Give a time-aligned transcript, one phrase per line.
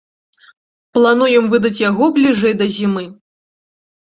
[0.97, 3.05] Плануем выдаць яго бліжэй да зімы.